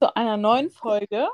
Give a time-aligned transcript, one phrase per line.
[0.00, 1.28] zu einer neuen Folge.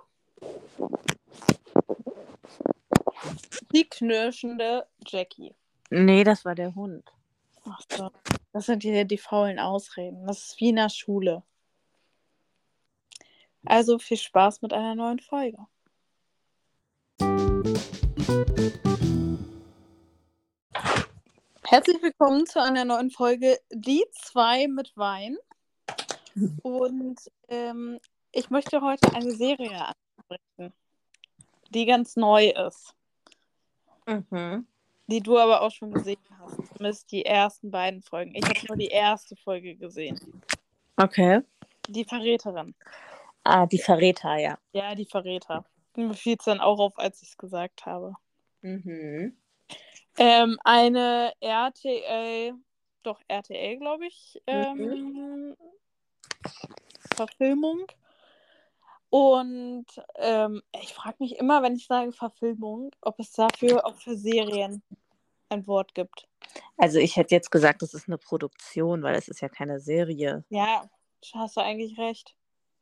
[3.73, 5.55] Die knirschende Jackie.
[5.91, 7.05] Nee, das war der Hund.
[7.65, 8.11] Ach so.
[8.53, 10.27] Das sind hier die faulen Ausreden.
[10.27, 11.45] Das ist wie in der Schule.
[13.65, 15.59] Also viel Spaß mit einer neuen Folge.
[21.63, 25.37] Herzlich willkommen zu einer neuen Folge Die zwei mit Wein.
[26.63, 28.01] Und ähm,
[28.33, 29.87] ich möchte heute eine Serie
[30.19, 30.73] ansprechen,
[31.71, 32.95] die ganz neu ist,
[34.07, 34.67] Mhm.
[35.07, 36.57] die du aber auch schon gesehen hast.
[36.69, 38.35] Zumindest die ersten beiden Folgen.
[38.35, 40.19] Ich habe nur die erste Folge gesehen.
[40.97, 41.41] Okay.
[41.89, 42.75] Die Verräterin.
[43.45, 44.59] Ah, die Verräter, ja.
[44.73, 45.65] Ja, die Verräter.
[45.95, 48.15] Mir fiel es dann auch auf, als ich es gesagt habe.
[48.63, 49.37] Mhm.
[50.19, 52.55] Ähm, eine RTL,
[53.03, 55.55] doch RTL, glaube ich, ähm,
[57.15, 57.87] Verfilmung.
[59.11, 64.17] Und ähm, ich frage mich immer, wenn ich sage Verfilmung, ob es dafür auch für
[64.17, 64.83] Serien
[65.49, 66.27] ein Wort gibt.
[66.77, 70.45] Also ich hätte jetzt gesagt, das ist eine Produktion, weil es ist ja keine Serie.
[70.49, 70.89] Ja,
[71.35, 72.35] hast du eigentlich recht.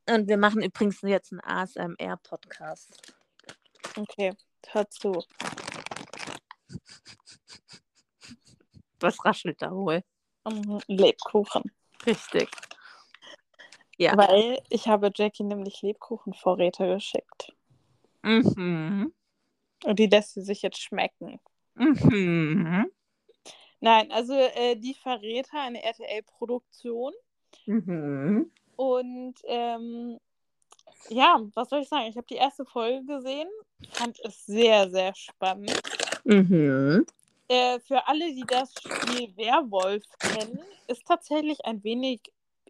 [0.08, 3.14] Und wir machen übrigens jetzt einen ASMR-Podcast.
[3.96, 4.32] Okay,
[4.68, 5.22] hör zu.
[9.00, 10.02] Was raschelt da wohl?
[10.88, 11.62] Lebkuchen.
[12.06, 12.50] Richtig.
[13.98, 14.16] Ja.
[14.16, 17.52] Weil ich habe Jackie nämlich Lebkuchenvorräte geschickt.
[18.22, 19.12] Mhm.
[19.84, 21.40] Und die lässt sie sich jetzt schmecken.
[21.74, 22.90] Mhm.
[23.80, 27.12] Nein, also äh, die Verräter, eine RTL-Produktion.
[27.66, 28.50] Mhm.
[28.76, 30.18] Und ähm,
[31.10, 32.06] ja, was soll ich sagen?
[32.08, 33.48] Ich habe die erste Folge gesehen,
[33.90, 35.80] fand es sehr, sehr spannend.
[36.24, 37.04] Mhm.
[37.48, 42.20] Äh, für alle, die das Spiel Werwolf kennen, ist tatsächlich ein wenig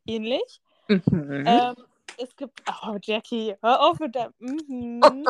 [0.06, 0.60] ähnlich.
[0.88, 1.44] Mhm.
[1.46, 1.74] Ähm,
[2.18, 2.62] es gibt.
[2.82, 4.32] Oh, Jackie, hör auf mit der.
[4.38, 5.24] Mhm.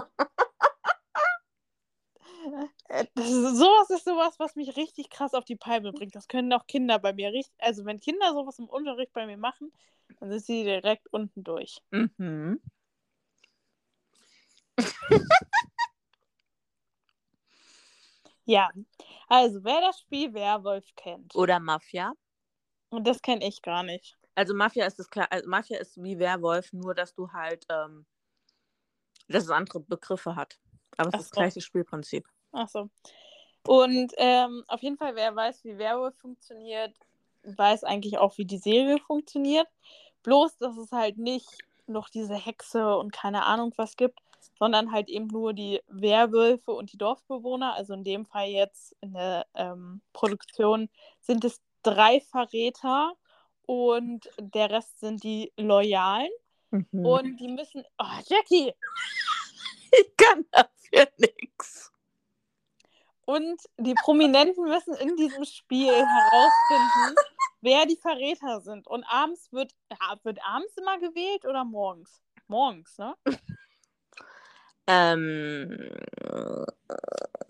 [2.88, 6.14] Äh, Das ist, sowas ist sowas, was mich richtig krass auf die Palme bringt.
[6.14, 7.54] Das können auch Kinder bei mir richtig.
[7.58, 9.72] Also, wenn Kinder sowas im Unterricht bei mir machen,
[10.20, 11.80] dann sind sie direkt unten durch.
[11.90, 12.60] Mhm.
[18.46, 18.70] Ja,
[19.28, 22.12] also wer das Spiel Werwolf kennt, Oder Mafia.
[22.90, 24.18] und das kenne ich gar nicht.
[24.34, 28.04] Also Mafia ist das klar, also Mafia ist wie Werwolf, nur dass du halt, ähm,
[29.28, 30.58] dass es andere Begriffe hat.
[30.96, 31.40] Aber es Ach ist das so.
[31.40, 32.28] gleiche Spielprinzip.
[32.52, 32.88] Ach so.
[33.66, 36.94] Und ähm, auf jeden Fall, wer weiß, wie Werwolf funktioniert,
[37.44, 39.68] weiß eigentlich auch, wie die Serie funktioniert.
[40.22, 41.48] Bloß, dass es halt nicht
[41.86, 44.20] noch diese Hexe und keine Ahnung was gibt,
[44.58, 47.74] sondern halt eben nur die Werwölfe und die Dorfbewohner.
[47.74, 50.88] Also in dem Fall jetzt in der ähm, Produktion
[51.20, 53.14] sind es drei Verräter
[53.66, 56.30] und der Rest sind die Loyalen.
[56.70, 57.06] Mhm.
[57.06, 57.84] Und die müssen.
[57.98, 58.72] Oh, Jackie!
[59.92, 61.92] ich kann dafür nichts.
[63.26, 67.16] Und die Prominenten müssen in diesem Spiel herausfinden,
[67.62, 68.86] wer die Verräter sind.
[68.86, 69.72] Und abends wird,
[70.24, 72.20] wird abends immer gewählt oder morgens?
[72.48, 73.14] Morgens, ne?
[74.86, 75.90] Ähm,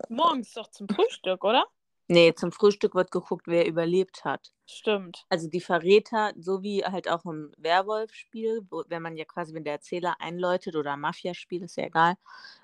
[0.09, 1.65] Morgens doch zum Frühstück, oder?
[2.07, 4.51] Nee, zum Frühstück wird geguckt, wer überlebt hat.
[4.67, 5.25] Stimmt.
[5.29, 9.63] Also die Verräter, so wie halt auch im Werwolf-Spiel, wo, wenn man ja quasi, wenn
[9.63, 12.15] der Erzähler einläutet oder Mafia-Spiel, ist ja egal.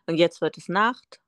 [0.08, 1.20] Und jetzt wird es Nacht.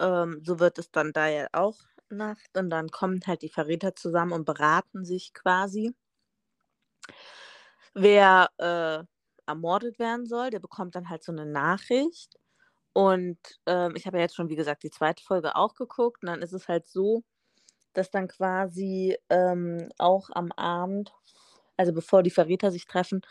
[0.00, 1.78] Ähm, so wird es dann da ja auch
[2.10, 2.56] Nacht.
[2.58, 5.94] Und dann kommen halt die Verräter zusammen und beraten sich quasi.
[7.94, 9.04] Wer äh,
[9.46, 12.36] ermordet werden soll, der bekommt dann halt so eine Nachricht.
[12.94, 16.22] Und ähm, ich habe ja jetzt schon, wie gesagt, die zweite Folge auch geguckt.
[16.22, 17.24] Und dann ist es halt so,
[17.92, 21.12] dass dann quasi ähm, auch am Abend,
[21.76, 23.22] also bevor die Verräter sich treffen,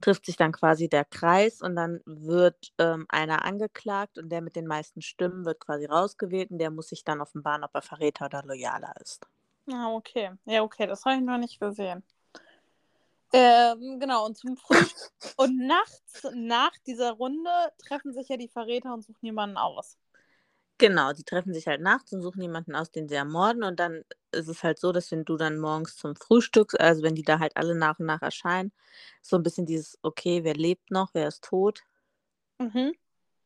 [0.00, 4.56] trifft sich dann quasi der Kreis und dann wird ähm, einer angeklagt und der mit
[4.56, 8.26] den meisten Stimmen wird quasi rausgewählt und der muss sich dann offenbaren, ob er Verräter
[8.26, 9.26] oder Loyaler ist.
[9.70, 10.30] Ah, okay.
[10.46, 12.02] Ja, okay, das habe ich noch nicht gesehen.
[13.32, 15.12] Ähm, genau, und zum Frühstück.
[15.36, 19.98] und nachts, nach dieser Runde, treffen sich ja die Verräter und suchen jemanden aus.
[20.78, 23.64] Genau, die treffen sich halt nachts und suchen jemanden aus, den sie ermorden.
[23.64, 27.16] Und dann ist es halt so, dass wenn du dann morgens zum Frühstück, also wenn
[27.16, 28.72] die da halt alle nach und nach erscheinen,
[29.20, 31.82] so ein bisschen dieses, okay, wer lebt noch, wer ist tot.
[32.58, 32.92] Mhm.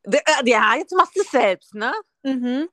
[0.04, 1.92] Äh, Ja, jetzt machst du es selbst, ne?
[2.22, 2.68] Mhm.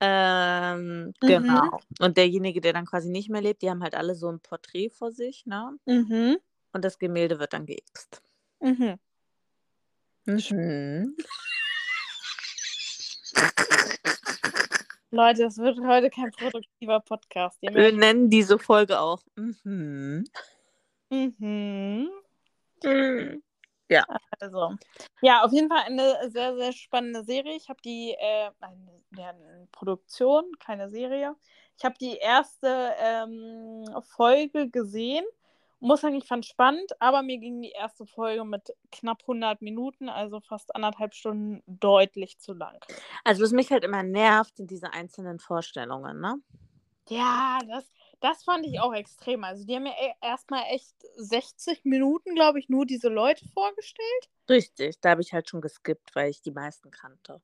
[0.00, 1.12] Ähm, Mhm.
[1.26, 1.80] genau.
[2.00, 4.90] Und derjenige, der dann quasi nicht mehr lebt, die haben halt alle so ein Porträt
[4.90, 5.78] vor sich, ne?
[5.86, 6.36] Mhm.
[6.72, 8.20] Und das Gemälde wird dann geixt.
[8.60, 8.98] Mhm.
[10.26, 11.16] Mhm.
[15.10, 17.62] Leute, das wird heute kein produktiver Podcast.
[17.62, 19.20] Wir nennen diese Folge auch.
[19.36, 20.24] Mhm.
[21.10, 22.10] Mhm.
[22.82, 23.42] Mhm.
[23.88, 24.04] Ja.
[24.40, 24.74] Also,
[25.20, 27.54] ja, auf jeden Fall eine sehr, sehr spannende Serie.
[27.54, 31.36] Ich habe die, äh, eine, eine Produktion, keine Serie.
[31.78, 33.84] Ich habe die erste ähm,
[34.16, 35.24] Folge gesehen.
[35.84, 39.60] Muss sagen, ich fand es spannend, aber mir ging die erste Folge mit knapp 100
[39.60, 42.78] Minuten, also fast anderthalb Stunden, deutlich zu lang.
[43.22, 46.36] Also, was mich halt immer nervt, sind diese einzelnen Vorstellungen, ne?
[47.10, 47.84] Ja, das,
[48.20, 49.44] das fand ich auch extrem.
[49.44, 54.30] Also, die haben ja e- erstmal echt 60 Minuten, glaube ich, nur diese Leute vorgestellt.
[54.48, 57.42] Richtig, da habe ich halt schon geskippt, weil ich die meisten kannte.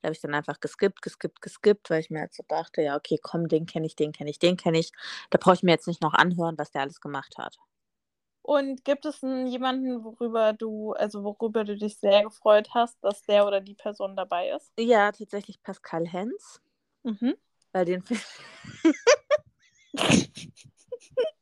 [0.00, 2.96] Da habe ich dann einfach geskippt, geskippt, geskippt, weil ich mir halt so dachte, ja,
[2.96, 4.92] okay, komm, den kenne ich, den kenne ich, den kenne ich.
[5.30, 7.58] Da brauche ich mir jetzt nicht noch anhören, was der alles gemacht hat.
[8.42, 13.22] Und gibt es einen, jemanden, worüber du, also worüber du dich sehr gefreut hast, dass
[13.22, 14.72] der oder die Person dabei ist?
[14.78, 16.62] Ja, tatsächlich Pascal Hens,
[17.02, 17.36] Mhm.
[17.72, 18.04] weil den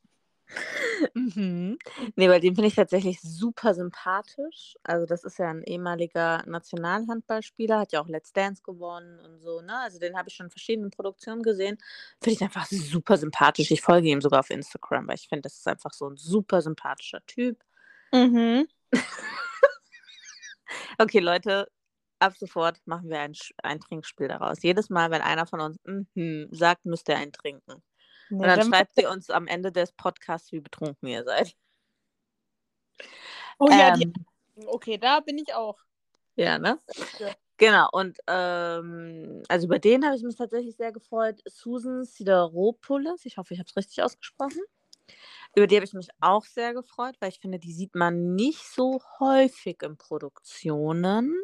[1.14, 1.78] mhm.
[2.16, 4.76] Nee, weil den finde ich tatsächlich super sympathisch.
[4.82, 9.60] Also das ist ja ein ehemaliger Nationalhandballspieler, hat ja auch Let's Dance gewonnen und so,
[9.60, 9.78] ne?
[9.78, 11.78] Also den habe ich schon in verschiedenen Produktionen gesehen.
[12.22, 13.70] Finde ich einfach super sympathisch.
[13.70, 16.62] Ich folge ihm sogar auf Instagram, weil ich finde, das ist einfach so ein super
[16.62, 17.58] sympathischer Typ.
[18.12, 18.66] Mhm.
[20.99, 21.69] Okay, Leute,
[22.19, 24.62] ab sofort machen wir ein, ein Trinkspiel daraus.
[24.62, 27.82] Jedes Mal, wenn einer von uns mhm sagt, müsst ihr einen trinken.
[28.28, 31.55] Nee, Und dann dann- schreibt ihr uns am Ende des Podcasts, wie betrunken ihr seid.
[33.58, 34.14] oh ja, die, Ähm,
[34.67, 35.78] okay, da bin ich auch.
[36.34, 36.78] ja, ne?
[37.19, 37.34] Ja.
[37.58, 41.40] Genau, und ähm, also über den habe ich mich tatsächlich sehr gefreut.
[41.46, 44.61] Susan Sideropoulos, ich hoffe, ich habe es richtig ausgesprochen.
[45.55, 48.62] Über die habe ich mich auch sehr gefreut, weil ich finde, die sieht man nicht
[48.62, 51.34] so häufig in Produktionen.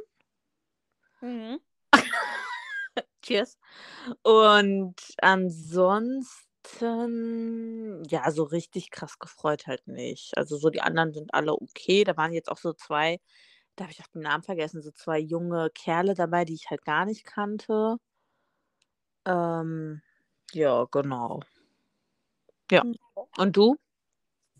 [1.22, 1.60] Mhm.
[3.22, 3.56] Cheers.
[4.22, 6.26] Und ansonsten,
[6.80, 10.36] ja, so richtig krass gefreut halt nicht.
[10.36, 12.04] Also so die anderen sind alle okay.
[12.04, 13.20] Da waren jetzt auch so zwei,
[13.76, 16.84] da habe ich auch den Namen vergessen, so zwei junge Kerle dabei, die ich halt
[16.84, 17.96] gar nicht kannte.
[19.26, 20.02] Ähm,
[20.52, 21.40] ja, genau.
[22.70, 22.82] Ja.
[23.36, 23.76] Und du?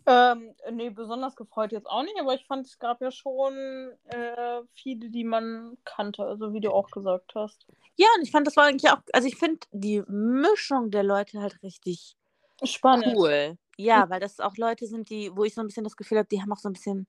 [0.07, 3.55] Ähm, nee, besonders gefreut jetzt auch nicht, aber ich fand, es gab ja schon
[4.05, 7.67] äh, viele, die man kannte, also wie du auch gesagt hast.
[7.97, 11.41] Ja, und ich fand, das war eigentlich auch, also ich finde die Mischung der Leute
[11.41, 12.17] halt richtig
[12.65, 13.17] Spannend.
[13.17, 13.57] cool.
[13.77, 16.29] Ja, weil das auch Leute sind, die, wo ich so ein bisschen das Gefühl habe,
[16.31, 17.07] die haben auch so ein bisschen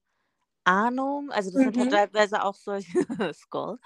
[0.66, 1.32] Ahnung.
[1.32, 1.92] Also das sind halt Mhm.
[1.92, 3.00] teilweise auch solche
[3.34, 3.80] Skull.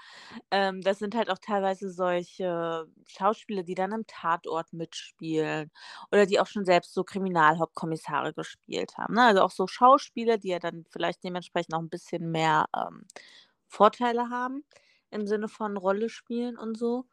[0.50, 5.70] Ähm, das sind halt auch teilweise solche Schauspieler, die dann im Tatort mitspielen
[6.12, 9.14] oder die auch schon selbst so Kriminalhauptkommissare gespielt haben.
[9.14, 9.24] Ne?
[9.24, 13.06] Also auch so Schauspieler, die ja dann vielleicht dementsprechend auch ein bisschen mehr ähm,
[13.68, 14.64] Vorteile haben
[15.10, 17.06] im Sinne von Rolle spielen und so.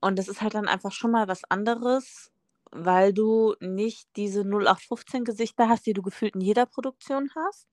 [0.00, 2.32] Und das ist halt dann einfach schon mal was anderes,
[2.72, 7.68] weil du nicht diese 0815 Gesichter hast, die du gefühlt in jeder Produktion hast.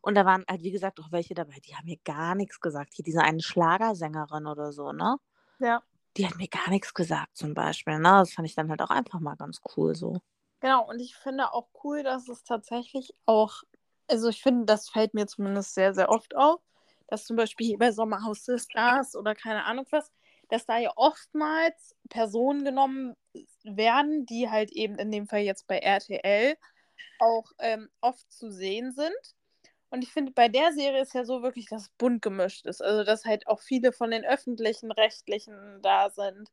[0.00, 2.94] Und da waren halt, wie gesagt, auch welche dabei, die haben mir gar nichts gesagt.
[2.94, 5.18] Hier diese eine Schlagersängerin oder so, ne?
[5.58, 5.82] Ja,
[6.16, 7.98] Die hat mir gar nichts gesagt, zum Beispiel.
[7.98, 8.08] Ne?
[8.10, 10.20] Das fand ich dann halt auch einfach mal ganz cool so.
[10.60, 10.88] genau.
[10.88, 13.62] Und ich finde auch cool, dass es tatsächlich auch,
[14.08, 16.60] also ich finde, das fällt mir zumindest sehr, sehr oft auf,
[17.08, 20.10] dass zum Beispiel hier bei Sommerhaus der Stars oder keine Ahnung was,
[20.48, 23.16] dass da ja oftmals Personen genommen
[23.64, 26.56] werden, die halt eben in dem Fall jetzt bei RTL
[27.18, 29.14] auch ähm, oft zu sehen sind.
[29.90, 32.82] Und ich finde, bei der Serie ist ja so wirklich, dass es bunt gemischt ist.
[32.82, 36.50] Also, dass halt auch viele von den öffentlichen, rechtlichen da sind.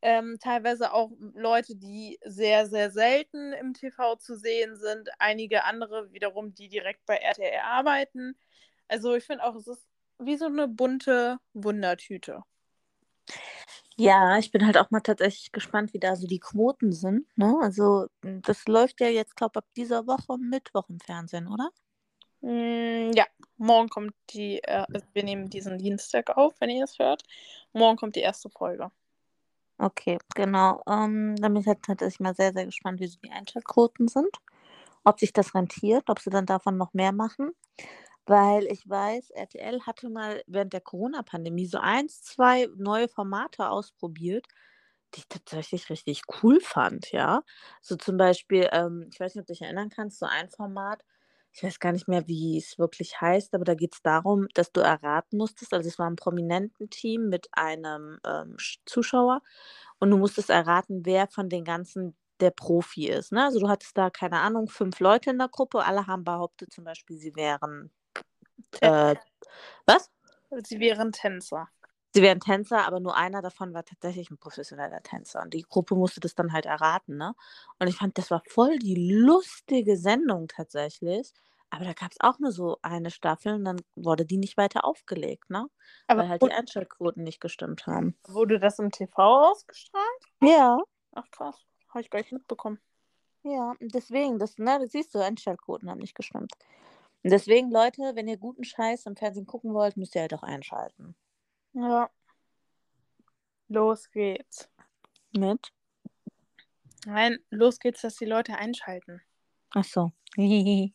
[0.00, 5.08] Ähm, teilweise auch Leute, die sehr, sehr selten im TV zu sehen sind.
[5.18, 8.36] Einige andere wiederum, die direkt bei RTL arbeiten.
[8.88, 9.86] Also, ich finde auch, es ist
[10.18, 12.44] wie so eine bunte Wundertüte.
[13.96, 17.26] Ja, ich bin halt auch mal tatsächlich gespannt, wie da so die Quoten sind.
[17.36, 17.56] Ne?
[17.60, 21.70] Also, das läuft ja jetzt, glaube ich, ab dieser Woche Mittwoch im Fernsehen, oder?
[22.42, 23.26] Mm, ja,
[23.56, 27.22] morgen kommt die, äh, also wir nehmen diesen Dienstag auf, wenn ihr es hört.
[27.72, 28.90] Morgen kommt die erste Folge.
[29.80, 30.82] Okay, genau.
[30.88, 31.86] Ähm, da bin ich halt
[32.20, 34.30] mal sehr, sehr gespannt, wie so die Einschaltquoten sind.
[35.04, 37.52] Ob sich das rentiert, ob sie dann davon noch mehr machen.
[38.26, 44.46] Weil ich weiß, RTL hatte mal während der Corona-Pandemie so eins, zwei neue Formate ausprobiert,
[45.14, 47.42] die ich tatsächlich richtig cool fand, ja.
[47.82, 51.02] So zum Beispiel, ähm, ich weiß nicht, ob du dich erinnern kannst, so ein Format,
[51.58, 54.70] ich weiß gar nicht mehr, wie es wirklich heißt, aber da geht es darum, dass
[54.72, 59.42] du erraten musstest, also es war ein prominenten Team mit einem ähm, Sch- Zuschauer
[59.98, 63.32] und du musstest erraten, wer von den ganzen der Profi ist.
[63.32, 63.44] Ne?
[63.44, 66.84] Also du hattest da, keine Ahnung, fünf Leute in der Gruppe, alle haben behauptet zum
[66.84, 67.90] Beispiel, sie wären
[68.80, 69.14] äh,
[69.86, 70.10] was?
[70.66, 71.68] Sie wären Tänzer.
[72.14, 75.42] Sie wären Tänzer, aber nur einer davon war tatsächlich ein professioneller Tänzer.
[75.42, 77.34] Und die Gruppe musste das dann halt erraten, ne?
[77.78, 81.32] Und ich fand, das war voll die lustige Sendung tatsächlich.
[81.70, 84.84] Aber da gab es auch nur so eine Staffel und dann wurde die nicht weiter
[84.84, 85.68] aufgelegt, ne?
[86.06, 88.16] Aber Weil halt die Einschaltquoten nicht gestimmt haben.
[88.26, 90.04] wurde das im TV ausgestrahlt?
[90.42, 90.78] Ja,
[91.12, 92.80] Ach krass, habe ich gar nicht mitbekommen.
[93.42, 93.74] ja.
[93.80, 96.52] Deswegen, das, ne, das siehst du, Einschaltquoten haben nicht gestimmt.
[97.24, 100.42] Und deswegen, Leute, wenn ihr guten Scheiß im Fernsehen gucken wollt, müsst ihr halt auch
[100.44, 101.16] einschalten.
[101.72, 102.08] Ja.
[103.68, 104.70] Los geht's.
[105.36, 105.72] Mit?
[107.06, 109.20] Nein, los geht's, dass die Leute einschalten.
[109.74, 110.12] Ach so.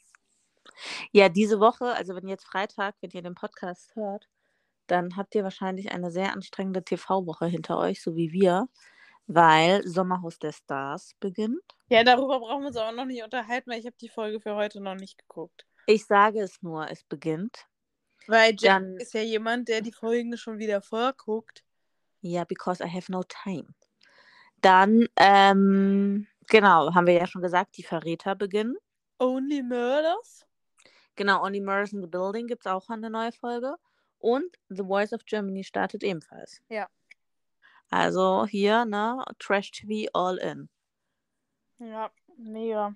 [1.11, 4.27] ja, diese Woche, also wenn jetzt Freitag, wenn ihr den Podcast hört,
[4.87, 8.67] dann habt ihr wahrscheinlich eine sehr anstrengende TV-Woche hinter euch, so wie wir,
[9.27, 11.61] weil Sommerhaus der Stars beginnt.
[11.87, 14.55] Ja, darüber brauchen wir uns aber noch nicht unterhalten, weil ich habe die Folge für
[14.55, 15.65] heute noch nicht geguckt.
[15.85, 17.65] Ich sage es nur, es beginnt.
[18.27, 21.63] Weil Jack Dann- ist ja jemand, der die Folgen schon wieder vorguckt.
[22.21, 23.67] Ja, because I have no time.
[24.61, 28.77] Dann, ähm, genau, haben wir ja schon gesagt, die Verräter beginnen.
[29.19, 30.45] Only Murders?
[31.15, 33.75] Genau, Only Murders in the Building gibt es auch eine neue Folge.
[34.19, 36.61] Und The Voice of Germany startet ebenfalls.
[36.69, 36.87] Ja.
[37.89, 40.69] Also hier, ne, Trash TV all in.
[41.79, 42.95] Ja, mega.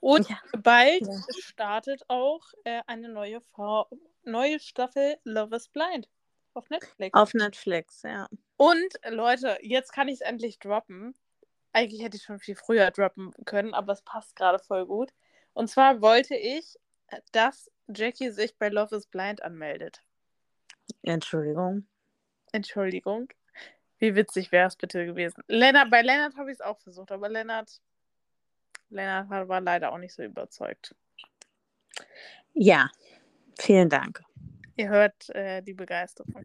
[0.00, 0.38] Und Ja.
[0.58, 1.22] bald Ja.
[1.38, 3.86] startet auch äh, eine neue, Fa
[4.24, 6.08] neue Staffel Love is Blind
[6.54, 7.18] auf Netflix.
[7.18, 8.28] Auf Netflix, ja.
[8.56, 11.14] Und Leute, jetzt kann ich es endlich droppen.
[11.72, 15.12] Eigentlich hätte ich schon viel früher droppen können, aber es passt gerade voll gut.
[15.54, 16.76] Und zwar wollte ich,
[17.32, 20.02] dass Jackie sich bei Love is Blind anmeldet.
[21.02, 21.86] Entschuldigung.
[22.52, 23.28] Entschuldigung.
[23.98, 25.42] Wie witzig wäre es bitte gewesen.
[25.46, 27.80] Lennart, bei Lennart habe ich es auch versucht, aber Lennart,
[28.88, 30.94] Lennart war- leider auch nicht so überzeugt.
[32.54, 32.90] Ja,
[33.58, 34.22] vielen Dank.
[34.76, 36.44] Ihr hört äh, die Begeisterung.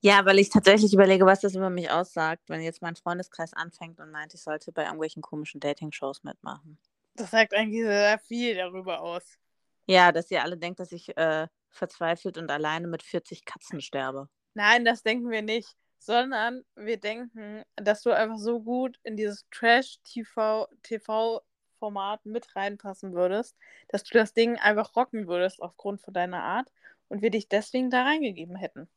[0.00, 4.00] Ja, weil ich tatsächlich überlege, was das über mich aussagt, wenn jetzt mein Freundeskreis anfängt
[4.00, 6.78] und meint, ich sollte bei irgendwelchen komischen Dating-Shows mitmachen.
[7.16, 9.38] Das sagt eigentlich sehr viel darüber aus.
[9.86, 14.28] Ja, dass ihr alle denkt, dass ich äh, verzweifelt und alleine mit 40 Katzen sterbe.
[14.54, 19.46] Nein, das denken wir nicht, sondern wir denken, dass du einfach so gut in dieses
[19.50, 23.56] Trash-TV-Format mit reinpassen würdest,
[23.88, 26.72] dass du das Ding einfach rocken würdest aufgrund von deiner Art
[27.08, 28.88] und wir dich deswegen da reingegeben hätten.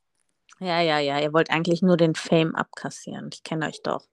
[0.59, 3.29] Ja, ja, ja, ihr wollt eigentlich nur den Fame abkassieren.
[3.33, 4.07] Ich kenne euch doch.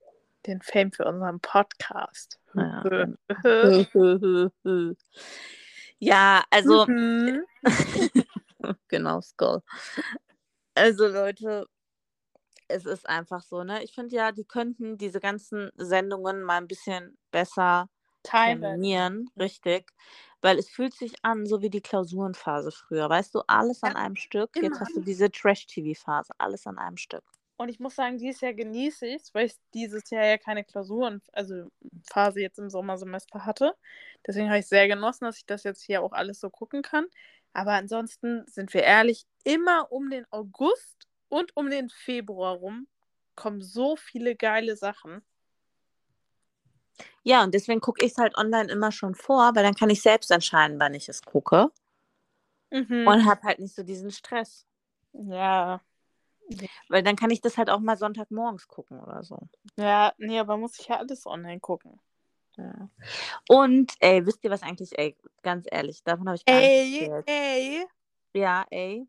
[0.45, 2.39] Den Fame für unseren Podcast.
[2.53, 2.83] Ja,
[5.99, 7.43] ja, also, Mhm.
[8.87, 9.61] genau, Skull.
[10.75, 11.67] Also, Leute,
[12.67, 13.83] es ist einfach so, ne?
[13.83, 17.89] Ich finde ja, die könnten diese ganzen Sendungen mal ein bisschen besser
[18.23, 18.59] Time.
[18.59, 19.91] terminieren, richtig.
[20.41, 23.09] Weil es fühlt sich an, so wie die Klausurenphase früher.
[23.09, 24.51] Weißt du, alles an Ja, einem Stück.
[24.61, 27.23] Jetzt hast du diese Trash-TV-Phase, alles an einem Stück.
[27.57, 30.65] Und ich muss sagen, dieses Jahr genieße ich es, weil ich dieses Jahr ja keine
[30.65, 31.67] Klausuren, also
[32.09, 33.75] Phase jetzt im Sommersemester hatte.
[34.27, 37.05] Deswegen habe ich sehr genossen, dass ich das jetzt hier auch alles so gucken kann.
[37.53, 42.87] Aber ansonsten sind wir ehrlich, immer um den August und um den Februar rum
[43.35, 45.21] kommen so viele geile Sachen.
[47.23, 50.01] Ja, und deswegen gucke ich es halt online immer schon vor, weil dann kann ich
[50.01, 51.71] selbst entscheiden, wann ich es gucke.
[52.71, 53.07] Mhm.
[53.07, 54.65] Und habe halt nicht so diesen Stress.
[55.13, 55.81] ja.
[56.89, 59.39] Weil dann kann ich das halt auch mal Sonntagmorgens gucken oder so.
[59.77, 61.99] Ja, nee, aber muss ich ja alles online gucken.
[62.57, 62.89] Ja.
[63.49, 66.99] Und, ey, wisst ihr was eigentlich, ey, ganz ehrlich, davon habe ich gar nicht Ey,
[67.01, 67.27] erzählt.
[67.27, 67.87] ey.
[68.33, 69.07] Ja, ey,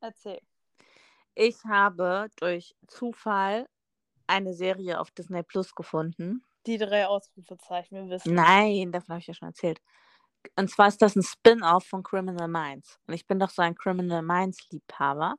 [0.00, 0.40] Erzähl.
[1.34, 3.68] ich habe durch Zufall
[4.26, 6.44] eine Serie auf Disney Plus gefunden.
[6.66, 8.34] Die drei Ausrufezeichen, wir wissen.
[8.34, 9.80] Nein, davon habe ich ja schon erzählt.
[10.56, 12.98] Und zwar ist das ein Spin-off von Criminal Minds.
[13.06, 15.36] Und ich bin doch so ein Criminal Minds-Liebhaber.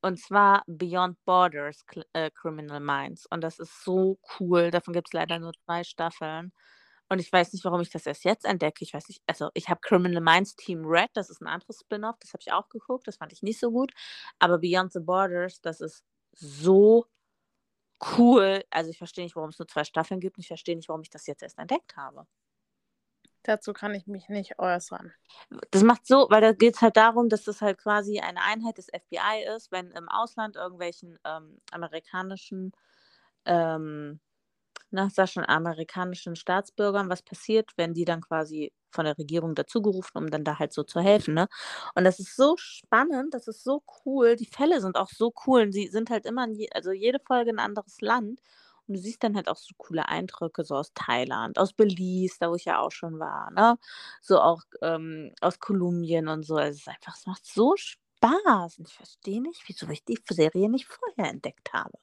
[0.00, 3.26] Und zwar Beyond Borders äh, Criminal Minds.
[3.30, 4.70] Und das ist so cool.
[4.70, 6.52] Davon gibt es leider nur zwei Staffeln.
[7.08, 8.84] Und ich weiß nicht, warum ich das erst jetzt entdecke.
[8.84, 12.16] Ich weiß nicht, also ich habe Criminal Minds Team Red, das ist ein anderes Spin-off,
[12.20, 13.92] das habe ich auch geguckt, das fand ich nicht so gut.
[14.38, 17.06] Aber Beyond the Borders, das ist so
[18.18, 18.62] cool.
[18.70, 20.36] Also ich verstehe nicht, warum es nur zwei Staffeln gibt.
[20.38, 22.26] und Ich verstehe nicht, warum ich das jetzt erst entdeckt habe.
[23.44, 25.12] Dazu kann ich mich nicht äußern.
[25.70, 28.78] Das macht so, weil da geht es halt darum, dass das halt quasi eine Einheit
[28.78, 32.72] des FBI ist, wenn im Ausland irgendwelchen ähm, amerikanischen,
[33.46, 34.20] ähm,
[34.90, 40.18] na, sag schon, amerikanischen Staatsbürgern was passiert, werden die dann quasi von der Regierung dazugerufen,
[40.18, 41.48] um dann da halt so zu helfen, ne?
[41.96, 45.62] Und das ist so spannend, das ist so cool, die Fälle sind auch so cool,
[45.62, 48.40] und sie sind halt immer, also jede Folge ein anderes Land
[48.88, 52.50] und du siehst dann halt auch so coole Eindrücke, so aus Thailand, aus Belize, da
[52.50, 53.78] wo ich ja auch schon war, ne?
[54.20, 56.56] So auch ähm, aus Kolumbien und so.
[56.56, 58.78] Also es ist einfach, es macht so Spaß.
[58.78, 61.98] Und ich verstehe nicht, wieso ich die Serie nicht vorher entdeckt habe.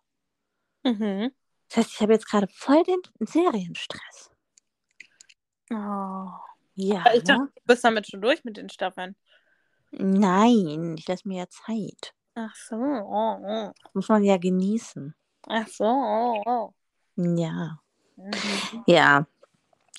[0.83, 1.31] Mhm.
[1.67, 4.31] Das heißt, ich habe jetzt gerade voll den Serienstress.
[5.71, 6.29] Oh.
[6.75, 6.99] Ja.
[6.99, 9.15] Aber ich dachte, du bist damit schon durch mit den Staffeln.
[9.91, 12.13] Nein, ich lasse mir ja Zeit.
[12.35, 12.75] Ach so.
[12.75, 13.71] Oh, oh.
[13.93, 15.15] Muss man ja genießen.
[15.47, 15.85] Ach so.
[15.85, 16.73] Oh, oh.
[17.15, 17.79] Ja.
[18.15, 18.83] Mhm.
[18.87, 19.27] Ja.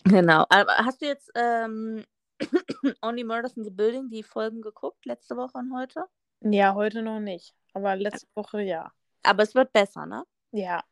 [0.05, 0.47] Genau.
[0.49, 2.05] Aber hast du jetzt ähm,
[3.03, 6.05] Only Murders in the Building die Folgen geguckt, letzte Woche und heute?
[6.41, 7.55] Ja, heute noch nicht.
[7.73, 8.93] Aber letzte Woche ja.
[9.23, 10.25] Aber es wird besser, ne?
[10.53, 10.85] Ja.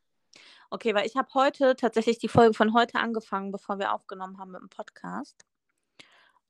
[0.70, 4.50] Okay, weil ich habe heute tatsächlich die Folge von heute angefangen, bevor wir aufgenommen haben
[4.50, 5.44] mit dem Podcast.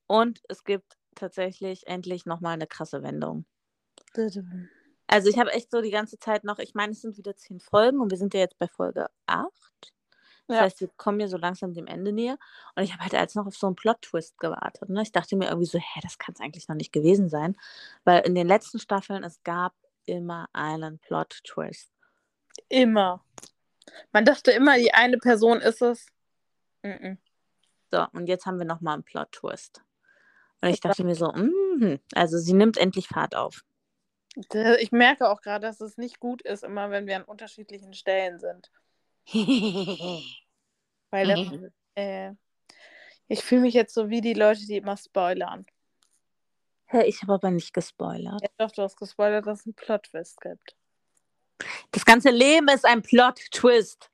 [0.06, 3.44] Und es gibt tatsächlich endlich nochmal eine krasse Wendung.
[5.06, 7.60] Also ich habe echt so die ganze Zeit noch, ich meine, es sind wieder zehn
[7.60, 9.50] Folgen und wir sind ja jetzt bei Folge 8.
[10.46, 10.62] Das Ja.
[10.62, 12.38] heißt, wir kommen ja so langsam dem Ende näher.
[12.74, 14.88] Und ich habe halt als noch auf so einen Plot-Twist gewartet.
[14.90, 15.02] Ne?
[15.02, 17.56] Ich dachte mir irgendwie so, hä, das kann es eigentlich noch nicht gewesen sein.
[18.04, 19.74] Weil in den letzten Staffeln, es gab
[20.06, 21.90] immer einen Plot-Twist.
[22.68, 23.24] Immer.
[24.12, 26.06] Man dachte immer, die eine Person ist es.
[26.82, 27.18] Mhm.
[27.90, 29.82] So, und jetzt haben wir nochmal einen Plot-Twist.
[30.60, 33.64] Und ich dachte mir so, mhm, also sie nimmt endlich Fahrt auf.
[34.36, 38.38] Ich merke auch gerade, dass es nicht gut ist, immer wenn wir an unterschiedlichen Stellen
[38.40, 38.70] sind.
[41.10, 41.38] Weil das,
[41.94, 42.32] äh,
[43.28, 45.66] ich fühle mich jetzt so wie die Leute, die immer spoilern.
[46.86, 48.42] Hä, ich habe aber nicht gespoilert.
[48.42, 50.76] Ja, doch, du hast gespoilert, dass es einen Plot-Twist gibt.
[51.92, 54.10] Das ganze Leben ist ein Plot-Twist.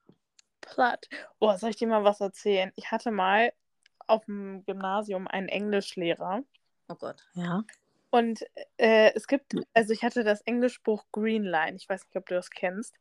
[0.61, 1.09] Plot.
[1.39, 2.73] Oh, soll ich dir mal was erzählen?
[2.77, 3.53] Ich hatte mal
[4.07, 6.43] auf dem Gymnasium einen Englischlehrer.
[6.89, 7.25] Oh Gott.
[7.35, 7.65] Ja.
[8.11, 8.45] Und
[8.77, 11.77] äh, es gibt, also ich hatte das Englischbuch Green Line.
[11.77, 12.95] Ich weiß nicht, ob du das kennst.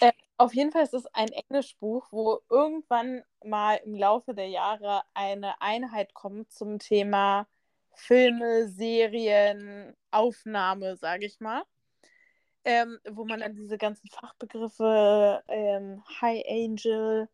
[0.00, 5.02] Äh, auf jeden Fall ist es ein Englischbuch, wo irgendwann mal im Laufe der Jahre
[5.14, 7.46] eine Einheit kommt zum Thema
[7.94, 11.64] Filme, Serien, Aufnahme, sage ich mal.
[12.64, 17.28] Ähm, wo man dann diese ganzen Fachbegriffe, ähm, High Angel,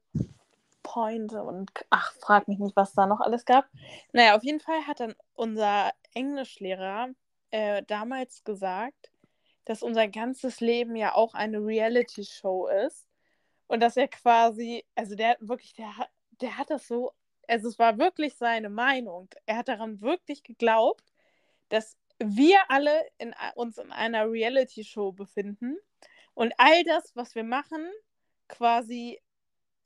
[0.84, 3.68] Point und ach, frag mich nicht, was da noch alles gab.
[4.12, 7.08] Naja, auf jeden Fall hat dann unser Englischlehrer
[7.50, 9.10] äh, damals gesagt,
[9.64, 13.08] dass unser ganzes Leben ja auch eine Reality-Show ist.
[13.66, 17.12] Und dass er quasi, also der wirklich, der, hat- der hat das so,
[17.49, 19.28] also es war wirklich seine Meinung.
[19.47, 21.04] Er hat daran wirklich geglaubt,
[21.70, 25.76] dass wir alle in, uns in einer Reality-Show befinden
[26.34, 27.88] und all das, was wir machen,
[28.49, 29.20] quasi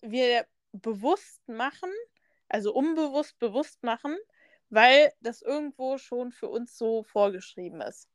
[0.02, 0.46] wir
[0.80, 1.90] bewusst machen,
[2.48, 4.16] also unbewusst bewusst machen,
[4.70, 8.08] weil das irgendwo schon für uns so vorgeschrieben ist.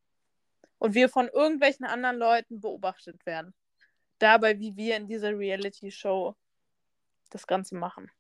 [0.80, 3.54] Und wir von irgendwelchen anderen Leuten beobachtet werden.
[4.19, 6.36] Dabei, wie wir in dieser Reality-Show
[7.30, 8.12] das Ganze machen.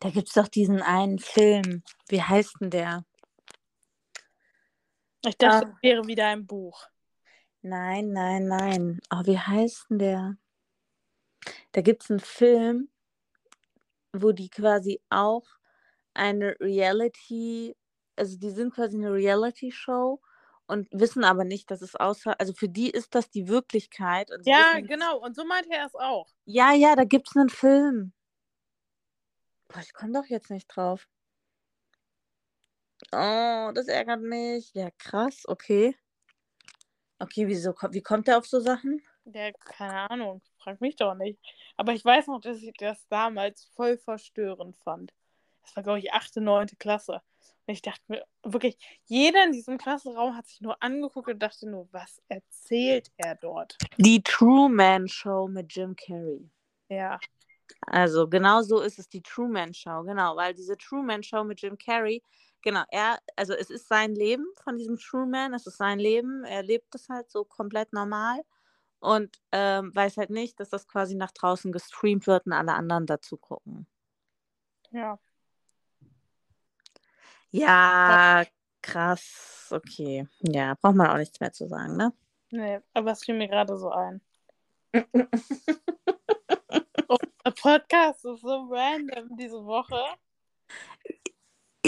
[0.00, 1.82] Da gibt es doch diesen einen Film.
[2.08, 3.04] Wie heißt denn der?
[5.26, 5.70] Ich dachte, Ah.
[5.72, 6.86] das wäre wieder ein Buch.
[7.62, 9.00] Nein, nein, nein.
[9.10, 10.36] Oh, wie heißt denn der?
[11.72, 12.90] Da gibt es einen Film,
[14.12, 15.46] wo die quasi auch
[16.14, 17.76] eine Reality,
[18.16, 20.20] also die sind quasi eine Reality-Show
[20.66, 24.30] und wissen aber nicht, dass es außer, also für die ist das die Wirklichkeit.
[24.44, 25.18] Ja, wissen, genau.
[25.18, 26.28] Und so meinte er es auch.
[26.44, 28.12] Ja, ja, da gibt es einen Film.
[29.68, 31.08] Boah, ich komme doch jetzt nicht drauf.
[33.12, 34.72] Oh, das ärgert mich.
[34.74, 35.96] Ja, krass, okay.
[37.18, 39.02] Okay, wieso, wie kommt der auf so Sachen?
[39.32, 40.42] Ja, keine Ahnung.
[40.58, 41.38] Frag mich doch nicht.
[41.76, 45.12] Aber ich weiß noch, dass ich das damals voll verstörend fand.
[45.62, 46.68] Das war, glaube ich, 8., 9.
[46.78, 47.20] Klasse.
[47.66, 51.68] Und ich dachte mir wirklich, jeder in diesem Klassenraum hat sich nur angeguckt und dachte
[51.68, 53.76] nur, was erzählt er dort?
[53.98, 56.50] Die Truman Show mit Jim Carrey.
[56.88, 57.18] Ja.
[57.82, 61.76] Also genau so ist es die Truman Show, genau, weil diese Truman Show mit Jim
[61.76, 62.22] Carrey,
[62.62, 66.62] genau, er, also es ist sein Leben von diesem Truman, es ist sein Leben, er
[66.62, 68.42] lebt es halt so komplett normal
[69.00, 73.06] und ähm, weiß halt nicht, dass das quasi nach draußen gestreamt wird und alle anderen
[73.06, 73.86] dazu gucken.
[74.90, 75.18] Ja.
[77.50, 78.44] Ja,
[78.82, 80.26] krass, okay.
[80.40, 82.12] Ja, braucht man auch nichts mehr zu sagen, ne?
[82.50, 84.20] Nee, aber es fiel mir gerade so ein.
[87.44, 89.98] Der Podcast ist so random diese Woche.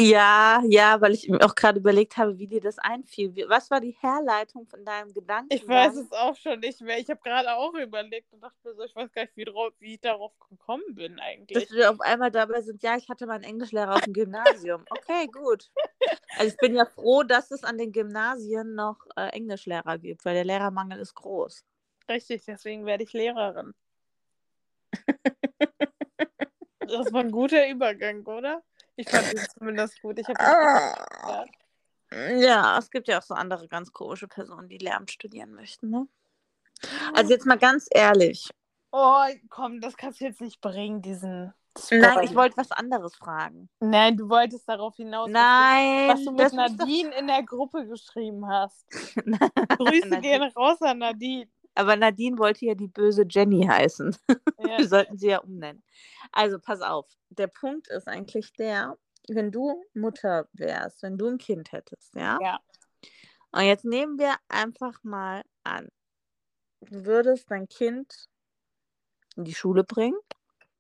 [0.01, 3.35] Ja, ja, weil ich mir auch gerade überlegt habe, wie dir das einfiel.
[3.49, 5.53] Was war die Herleitung von deinem Gedanken?
[5.53, 6.99] Ich weiß es auch schon nicht mehr.
[6.99, 9.73] Ich habe gerade auch überlegt und dachte mir so, ich weiß gar nicht, wie, drauf,
[9.79, 11.69] wie ich darauf gekommen bin eigentlich.
[11.69, 14.85] Dass wir auf einmal dabei sind, ja, ich hatte meinen Englischlehrer auf dem Gymnasium.
[14.89, 15.71] Okay, gut.
[16.39, 20.35] Also ich bin ja froh, dass es an den Gymnasien noch äh, Englischlehrer gibt, weil
[20.35, 21.65] der Lehrermangel ist groß.
[22.09, 23.75] Richtig, deswegen werde ich Lehrerin.
[26.91, 28.65] Das war ein guter Übergang, oder?
[29.01, 30.19] Ich fand ihn zumindest gut.
[30.19, 31.45] Ich habe Ah.
[32.39, 36.09] Ja, es gibt ja auch so andere ganz komische Personen, die Lehramt studieren möchten, ne?
[37.15, 38.51] Also jetzt mal ganz ehrlich.
[38.91, 41.53] Oh, komm, das kannst du jetzt nicht bringen, diesen,
[41.93, 43.69] Nein, ich wollte was anderes fragen.
[43.79, 47.15] Nein, du wolltest darauf hinaus, Nein, was du, was du das mit muss doch- Nadine
[47.15, 48.85] in der Gruppe geschrieben hast.
[49.79, 50.21] Grüße Nadine.
[50.21, 51.49] gehen raus an Nadine.
[51.75, 54.17] Aber Nadine wollte ja die böse Jenny heißen.
[54.63, 54.77] Ja.
[54.79, 55.83] Wir sollten sie ja umnennen.
[56.33, 57.07] Also pass auf.
[57.31, 62.39] Der Punkt ist eigentlich der, wenn du Mutter wärst, wenn du ein Kind hättest, ja?
[62.43, 62.61] Ja.
[63.53, 65.89] Und jetzt nehmen wir einfach mal an,
[66.83, 68.29] du würdest dein Kind
[69.37, 70.19] in die Schule bringen,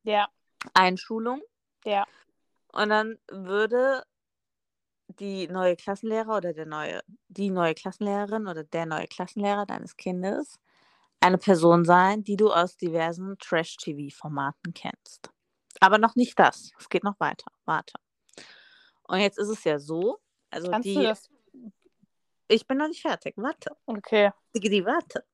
[0.02, 0.28] Ja,
[0.74, 1.40] Einschulung,
[1.86, 2.06] ja.
[2.72, 4.04] und dann würde
[5.08, 10.60] die neue Klassenlehrer oder der neue, die neue Klassenlehrerin oder der neue Klassenlehrer deines Kindes
[11.20, 15.30] eine Person sein, die du aus diversen Trash-TV-Formaten kennst.
[15.80, 16.72] Aber noch nicht das.
[16.78, 17.50] Es geht noch weiter.
[17.64, 17.94] Warte.
[19.04, 20.18] Und jetzt ist es ja so,
[20.50, 20.94] also Kannst die.
[20.94, 21.28] du das?
[22.48, 23.34] Ich bin noch nicht fertig.
[23.36, 23.76] Warte.
[23.86, 24.32] Okay.
[24.54, 25.24] Diggi, warte.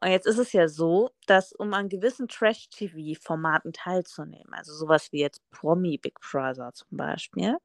[0.00, 5.20] Und jetzt ist es ja so, dass um an gewissen Trash-TV-Formaten teilzunehmen, also sowas wie
[5.20, 7.56] jetzt Promi Big Brother zum Beispiel,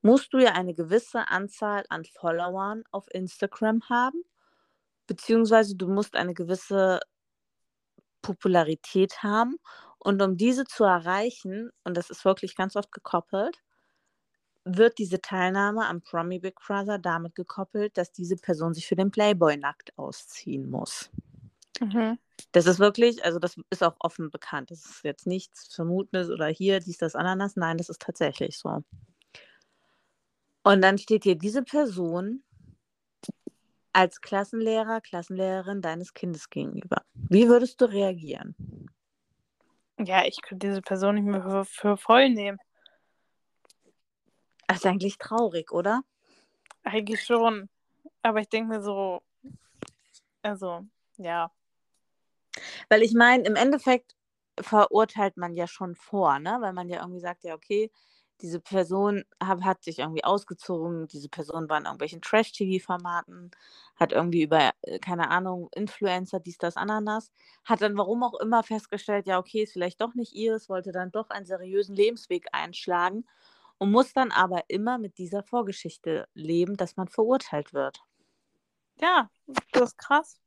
[0.00, 4.22] musst du ja eine gewisse Anzahl an Followern auf Instagram haben,
[5.10, 7.00] beziehungsweise du musst eine gewisse
[8.22, 9.56] Popularität haben.
[9.98, 13.58] Und um diese zu erreichen, und das ist wirklich ganz oft gekoppelt,
[14.64, 19.10] wird diese Teilnahme am Promi Big Brother damit gekoppelt, dass diese Person sich für den
[19.10, 21.10] Playboy nackt ausziehen muss.
[21.80, 22.16] Mhm.
[22.52, 24.70] Das ist wirklich, also das ist auch offen bekannt.
[24.70, 27.56] Das ist jetzt nichts Vermutendes oder hier, dies, das, Ananas.
[27.56, 28.84] Nein, das ist tatsächlich so.
[30.62, 32.44] Und dann steht dir diese Person
[33.92, 37.02] als Klassenlehrer, Klassenlehrerin deines Kindes gegenüber.
[37.14, 38.54] Wie würdest du reagieren?
[39.98, 42.58] Ja, ich könnte diese Person nicht mehr für, für voll nehmen.
[44.66, 46.02] Das ist eigentlich traurig, oder?
[46.84, 47.68] Eigentlich schon.
[48.22, 49.22] Aber ich denke mir so,
[50.42, 51.50] also, ja.
[52.88, 54.14] Weil ich meine, im Endeffekt
[54.60, 56.58] verurteilt man ja schon vor, ne?
[56.60, 57.90] Weil man ja irgendwie sagt, ja, okay,
[58.42, 63.50] diese Person hat, hat sich irgendwie ausgezogen, diese Person war in irgendwelchen Trash-TV-Formaten,
[63.96, 67.32] hat irgendwie über, äh, keine Ahnung, Influencer, dies, das, Ananas,
[67.64, 71.12] hat dann warum auch immer festgestellt, ja, okay, ist vielleicht doch nicht ihres, wollte dann
[71.12, 73.26] doch einen seriösen Lebensweg einschlagen
[73.78, 78.00] und muss dann aber immer mit dieser Vorgeschichte leben, dass man verurteilt wird.
[79.00, 79.30] Ja,
[79.72, 80.40] das ist krass.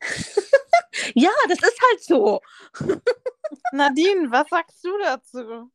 [1.14, 2.40] Ja, das ist halt so.
[3.72, 5.70] Nadine, was sagst du dazu?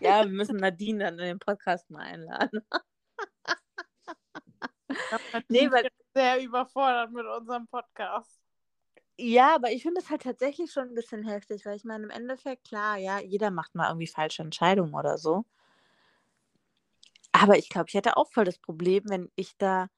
[0.00, 2.60] Ja, wir müssen Nadine dann in den Podcast mal einladen.
[5.48, 8.38] Nee, weil- sehr überfordert mit unserem Podcast.
[9.18, 12.10] Ja, aber ich finde es halt tatsächlich schon ein bisschen heftig, weil ich meine, im
[12.10, 15.44] Endeffekt, klar, ja, jeder macht mal irgendwie falsche Entscheidungen oder so.
[17.32, 19.88] Aber ich glaube, ich hätte auch voll das Problem, wenn ich da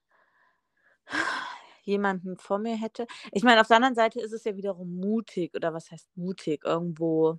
[1.86, 3.06] jemanden vor mir hätte.
[3.32, 6.64] Ich meine, auf der anderen Seite ist es ja wiederum mutig, oder was heißt mutig?
[6.64, 7.38] Irgendwo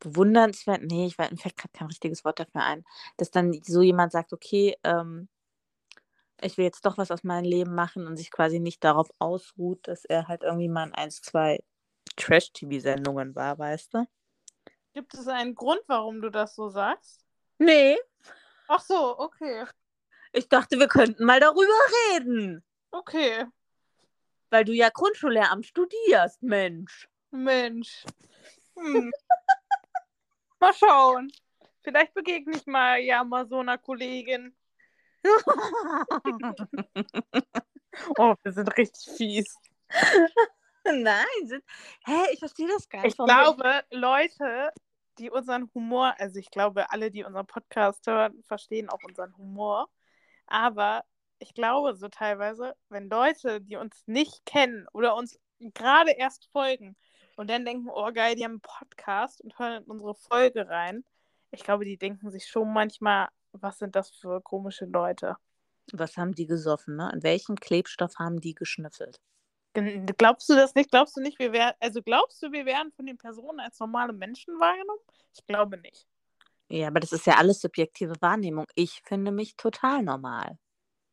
[0.00, 0.82] bewundernswert.
[0.82, 2.84] Nee, ich weiß, mir fällt gerade kein richtiges Wort dafür ein,
[3.16, 5.28] dass dann so jemand sagt, okay, ähm,
[6.40, 9.86] ich will jetzt doch was aus meinem Leben machen und sich quasi nicht darauf ausruht,
[9.86, 11.60] dass er halt irgendwie mal in ein, zwei
[12.16, 14.06] Trash-TV-Sendungen war, weißt du?
[14.92, 17.24] Gibt es einen Grund, warum du das so sagst?
[17.58, 17.96] Nee,
[18.74, 19.66] Ach so, okay.
[20.32, 21.62] ich dachte, wir könnten mal darüber
[22.10, 23.46] reden, Okay.
[24.52, 27.08] weil du ja Grundschullehramt studierst, Mensch.
[27.30, 28.04] Mensch.
[28.76, 29.10] Hm.
[30.60, 31.32] mal schauen.
[31.82, 34.54] Vielleicht begegne ich mal ja mal so einer Kollegin.
[38.16, 39.54] Oh, wir sind richtig fies.
[40.84, 41.62] Nein, sind...
[42.06, 43.18] hä, ich verstehe das gar nicht.
[43.18, 44.72] Ich glaube, Leute,
[45.18, 49.90] die unseren Humor, also ich glaube, alle, die unseren Podcast hören, verstehen auch unseren Humor.
[50.46, 51.04] Aber
[51.42, 56.96] ich glaube so teilweise, wenn Leute, die uns nicht kennen oder uns gerade erst folgen
[57.36, 61.04] und dann denken, oh geil, die haben einen Podcast und hören in unsere Folge rein,
[61.50, 65.36] ich glaube, die denken sich schon manchmal, was sind das für komische Leute?
[65.92, 67.10] Was haben die gesoffen, ne?
[67.12, 69.20] In welchem Klebstoff haben die geschnüffelt?
[69.74, 70.90] Glaubst du das nicht?
[70.90, 74.12] Glaubst du nicht, wir wären, also glaubst du, wir werden von den Personen als normale
[74.12, 75.00] Menschen wahrgenommen?
[75.34, 76.06] Ich glaube nicht.
[76.68, 78.66] Ja, aber das ist ja alles subjektive Wahrnehmung.
[78.74, 80.58] Ich finde mich total normal.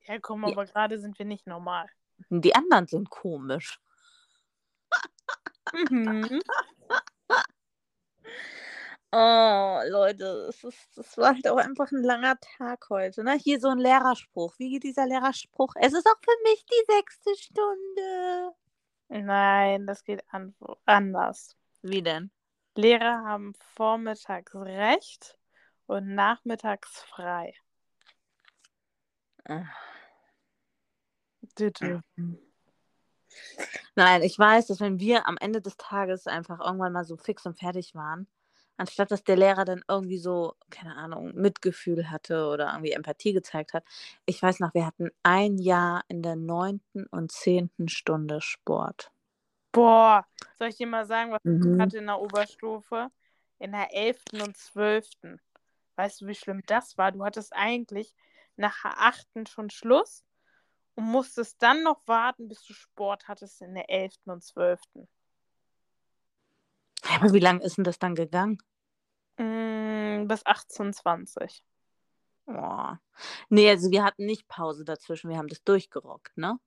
[0.09, 0.49] Ja, komm, Ja.
[0.53, 1.87] aber gerade sind wir nicht normal.
[2.29, 3.79] Die anderen sind komisch.
[5.89, 6.41] Mhm.
[9.11, 13.23] Oh, Leute, es ist, das war halt auch einfach ein langer Tag heute.
[13.23, 13.33] Ne?
[13.39, 14.53] Hier so ein Lehrerspruch.
[14.59, 15.73] Wie geht dieser Lehrerspruch?
[15.77, 18.51] Es ist auch für mich die sechste Stunde.
[19.07, 20.53] Nein, das geht an
[20.85, 21.57] anders.
[21.81, 22.29] Wie denn?
[22.75, 25.39] Lehrer haben vormittags recht
[25.87, 27.55] und nachmittags frei.
[31.57, 31.99] Düdü.
[33.95, 37.45] Nein, ich weiß, dass wenn wir am Ende des Tages einfach irgendwann mal so fix
[37.45, 38.27] und fertig waren,
[38.77, 43.73] anstatt dass der Lehrer dann irgendwie so, keine Ahnung, Mitgefühl hatte oder irgendwie Empathie gezeigt
[43.73, 43.83] hat.
[44.25, 49.11] Ich weiß noch, wir hatten ein Jahr in der neunten und zehnten Stunde Sport.
[49.71, 50.25] Boah,
[50.57, 51.79] soll ich dir mal sagen, was ich Mhm.
[51.79, 53.09] hatte in der Oberstufe?
[53.59, 54.41] In der 11.
[54.41, 55.09] und 12.
[55.95, 57.11] Weißt du, wie schlimm das war?
[57.11, 58.15] Du hattest eigentlich
[58.55, 59.45] nach der 8.
[59.49, 60.23] schon Schluss
[60.99, 64.15] und musstest dann noch warten, bis du Sport hattest in der 11.
[64.25, 64.81] und 12.
[67.05, 68.57] Ja, aber wie lange ist denn das dann gegangen?
[69.37, 71.63] Mm, bis 18, 20.
[72.47, 72.95] Oh.
[73.47, 76.59] Nee, also wir hatten nicht Pause dazwischen, wir haben das durchgerockt, ne?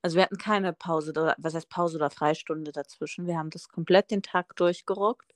[0.00, 3.26] Also wir hatten keine Pause, was heißt Pause oder Freistunde dazwischen.
[3.26, 5.34] Wir haben das komplett den Tag durchgerockt.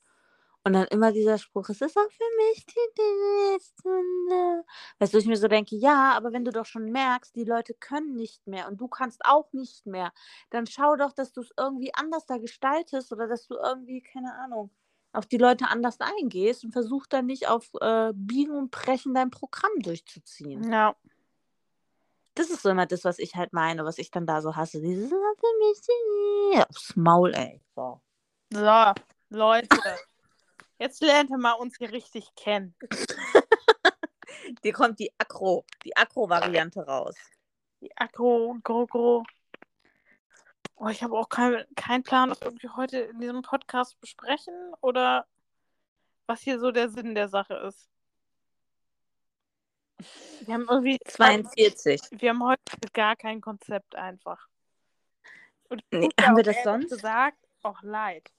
[0.66, 4.64] Und dann immer dieser Spruch, es ist auch für mich die Stunde.
[4.98, 7.74] Weißt du, ich mir so denke, ja, aber wenn du doch schon merkst, die Leute
[7.74, 10.10] können nicht mehr und du kannst auch nicht mehr,
[10.48, 14.34] dann schau doch, dass du es irgendwie anders da gestaltest oder dass du irgendwie, keine
[14.36, 14.70] Ahnung,
[15.12, 19.30] auf die Leute anders eingehst und versuch dann nicht auf äh, Biegen und Brechen dein
[19.30, 20.72] Programm durchzuziehen.
[20.72, 20.96] Ja.
[22.36, 24.80] Das ist so immer das, was ich halt meine, was ich dann da so hasse.
[24.80, 27.60] Dieses "Ah, für mich die-" aufs Maul, ey.
[27.76, 28.00] So.
[28.52, 28.92] So,
[29.30, 29.68] Leute.
[30.78, 32.74] Jetzt lernt ihr mal uns hier richtig kennen.
[34.64, 37.14] Dir kommt die Akro, die Akro-Variante raus.
[37.80, 39.24] Die Akro, Gro,
[40.76, 45.26] Oh, ich habe auch keinen kein Plan, was wir heute in diesem Podcast besprechen oder
[46.26, 47.88] was hier so der Sinn der Sache ist.
[50.40, 52.00] Wir haben irgendwie 42.
[52.10, 52.60] wir haben heute
[52.92, 54.48] gar kein Konzept einfach.
[55.68, 56.90] Und Nee, haben wir das sonst?
[56.90, 58.30] gesagt auch leid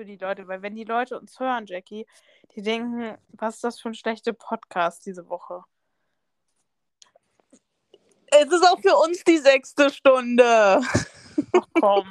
[0.00, 2.06] für die Leute, weil wenn die Leute uns hören, Jackie,
[2.54, 5.62] die denken, was ist das für ein schlechter Podcast diese Woche?
[8.28, 10.80] Es ist auch für uns die sechste Stunde.
[10.82, 12.06] Ach komm.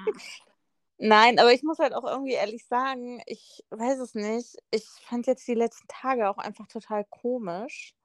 [0.99, 4.55] Nein, aber ich muss halt auch irgendwie ehrlich sagen, ich weiß es nicht.
[4.69, 7.95] Ich fand jetzt die letzten Tage auch einfach total komisch.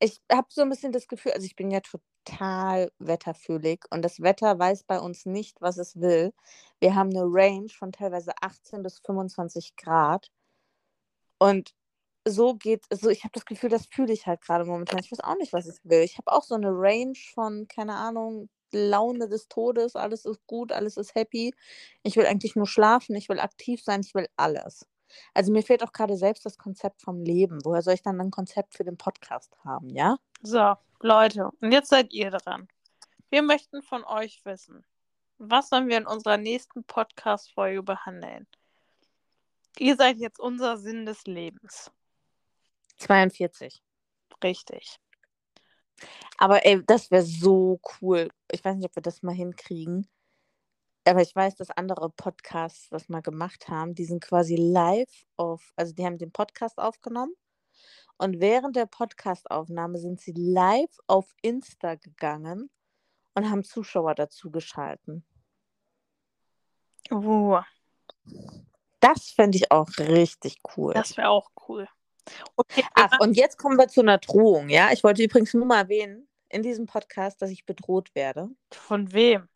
[0.00, 4.20] Ich habe so ein bisschen das Gefühl, also ich bin ja total wetterfühlig und das
[4.20, 6.32] Wetter weiß bei uns nicht, was es will.
[6.80, 10.30] Wir haben eine Range von teilweise 18 bis 25 Grad
[11.38, 11.74] und
[12.26, 15.00] so geht so ich habe das Gefühl, das fühle ich halt gerade momentan.
[15.00, 16.00] Ich weiß auch nicht, was ich will.
[16.02, 20.72] Ich habe auch so eine Range von, keine Ahnung, Laune des Todes, alles ist gut,
[20.72, 21.54] alles ist happy.
[22.02, 24.86] Ich will eigentlich nur schlafen, ich will aktiv sein, ich will alles.
[25.32, 27.64] Also mir fehlt auch gerade selbst das Konzept vom Leben.
[27.64, 30.16] Woher soll ich dann ein Konzept für den Podcast haben, ja?
[30.42, 32.68] So, Leute, und jetzt seid ihr dran.
[33.30, 34.84] Wir möchten von euch wissen,
[35.38, 38.46] was sollen wir in unserer nächsten Podcast-Folge behandeln?
[39.78, 41.90] Ihr seid jetzt unser Sinn des Lebens.
[42.98, 43.82] 42.
[44.42, 45.00] Richtig.
[46.38, 48.28] Aber ey, das wäre so cool.
[48.50, 50.08] Ich weiß nicht, ob wir das mal hinkriegen.
[51.06, 53.94] Aber ich weiß, dass andere Podcasts das mal gemacht haben.
[53.94, 57.34] Die sind quasi live auf, also die haben den Podcast aufgenommen.
[58.16, 62.70] Und während der Podcastaufnahme sind sie live auf Insta gegangen
[63.34, 65.24] und haben Zuschauer dazu geschalten.
[67.10, 67.58] Uh,
[69.00, 70.94] Das fände ich auch richtig cool.
[70.94, 71.86] das wäre auch cool.
[72.56, 74.92] Okay, Ach, und jetzt kommen wir zu einer Drohung, ja?
[74.92, 78.48] Ich wollte übrigens nur mal erwähnen in diesem Podcast, dass ich bedroht werde.
[78.70, 79.48] von wem?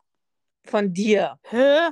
[0.65, 1.39] Von dir.
[1.43, 1.89] Hä?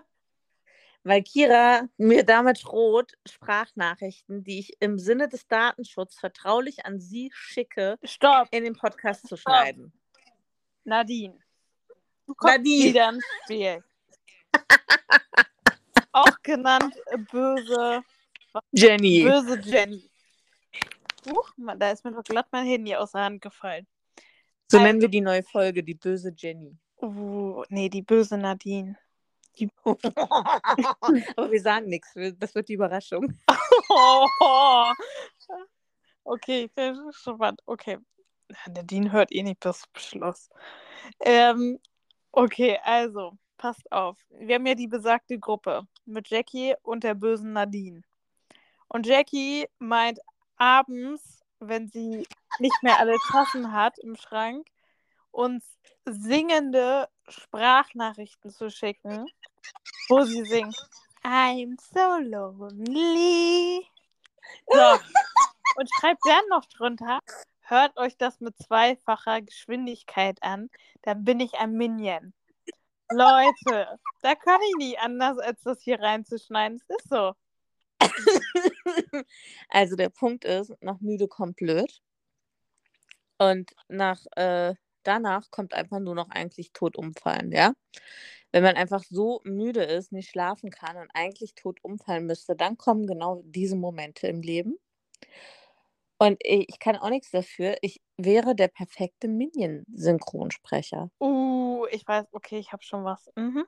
[1.04, 7.32] Weil Kira mir damit droht, Sprachnachrichten, die ich im Sinne des Datenschutzes vertraulich an sie
[7.34, 9.94] schicke, Stopp, in den Podcast zu schneiden.
[10.84, 11.40] Nadine.
[12.26, 12.84] Du kommst Nadine.
[12.90, 13.84] wieder ins Spiel.
[16.12, 18.04] auch genannt äh, böse,
[18.72, 19.24] Jenny.
[19.24, 20.10] böse Jenny.
[21.30, 23.88] Huch, da ist mir doch glatt mein Handy aus der Hand gefallen.
[24.70, 26.78] So nennen wir die neue Folge, die böse Jenny.
[27.00, 28.98] Uh, nee, die böse Nadine.
[31.36, 33.34] Aber wir sagen nichts, das wird die Überraschung.
[33.90, 34.28] Oh.
[36.30, 37.62] Okay, ich bin gespannt.
[37.66, 38.00] Okay.
[38.68, 40.50] Nadine hört eh nicht das Beschluss.
[41.22, 41.80] Ähm,
[42.34, 44.18] okay, also, passt auf.
[44.30, 48.02] Wir haben ja die besagte Gruppe mit Jackie und der bösen Nadine.
[48.90, 50.20] Und Jackie meint
[50.58, 52.28] abends, wenn sie
[52.60, 54.68] nicht mehr alle Tassen hat im Schrank,
[55.32, 55.64] uns
[56.06, 59.26] singende Sprachnachrichten zu schicken,
[60.10, 60.76] wo sie singt.
[61.24, 63.86] I'm so lonely.
[64.68, 65.00] So.
[65.76, 67.20] Und schreibt dann noch drunter,
[67.62, 70.70] hört euch das mit zweifacher Geschwindigkeit an,
[71.02, 72.34] dann bin ich ein Minion.
[73.12, 76.78] Leute, da kann ich nicht anders, als das hier reinzuschneiden.
[76.78, 77.34] Es ist so.
[79.70, 82.02] Also der Punkt ist, nach müde kommt blöd.
[83.38, 84.76] Und nach äh,
[85.08, 87.74] danach kommt einfach nur noch eigentlich tot umfallen, ja.
[88.52, 92.78] Wenn man einfach so müde ist, nicht schlafen kann und eigentlich tot umfallen müsste, dann
[92.78, 94.78] kommen genau diese Momente im Leben.
[96.20, 97.78] Und ich kann auch nichts dafür.
[97.82, 101.12] Ich wäre der perfekte Minion-Synchronsprecher.
[101.20, 103.30] Uh, ich weiß, okay, ich habe schon was.
[103.36, 103.66] Mhm.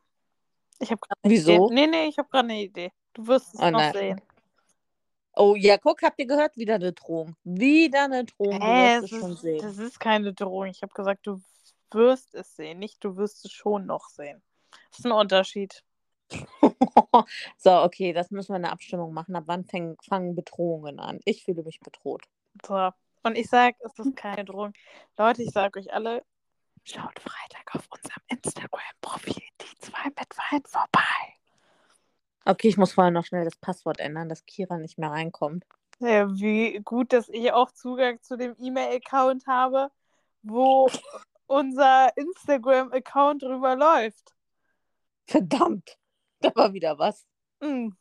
[0.80, 1.68] Ich habe gerade Wieso?
[1.68, 1.76] Idee.
[1.76, 2.92] Nee, nee, ich habe gerade eine Idee.
[3.14, 3.94] Du wirst es Oh noch nein.
[3.94, 4.22] sehen.
[5.42, 6.58] Oh ja, guck, habt ihr gehört?
[6.58, 7.34] Wieder eine Drohung.
[7.46, 8.60] Wieder eine Drohung.
[8.60, 9.62] Du Äh, wirst es es schon ist, sehen.
[9.62, 10.66] das ist keine Drohung.
[10.66, 11.42] Ich habe gesagt, du
[11.94, 14.42] wirst es sehen, nicht du wirst es schon noch sehen.
[14.90, 15.82] Das ist ein Unterschied.
[17.58, 19.34] so, okay, das müssen wir eine Abstimmung machen.
[19.38, 21.20] Ab wann fäng, fangen Bedrohungen an?
[21.24, 22.26] Ich fühle mich bedroht.
[22.68, 22.92] So.
[23.24, 24.74] Und ich sage, es ist keine Drohung.
[25.18, 26.22] Leute, ich sage euch alle,
[26.84, 30.89] schaut Freitag auf unserem Instagram-Profil die zwei mit Wein vorbei.
[32.50, 35.66] Okay, ich muss vorher noch schnell das Passwort ändern, dass Kira nicht mehr reinkommt.
[36.00, 39.92] Ja, wie gut, dass ich auch Zugang zu dem E-Mail-Account habe,
[40.42, 40.90] wo
[41.46, 44.34] unser Instagram-Account drüber läuft.
[45.28, 46.00] Verdammt,
[46.42, 47.24] da war wieder was.
[47.62, 47.96] Hm.